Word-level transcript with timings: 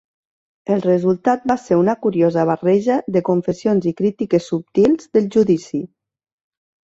El 0.75 0.79
resultat 0.85 1.43
va 1.51 1.57
ser 1.63 1.77
una 1.81 1.93
curiosa 2.05 2.45
barreja 2.51 2.95
de 3.17 3.23
confessions 3.27 3.87
i 3.91 3.95
crítiques 3.99 4.49
subtils 4.53 5.11
del 5.19 5.27
judici. 5.37 5.83